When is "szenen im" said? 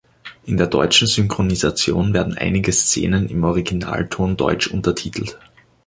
2.71-3.43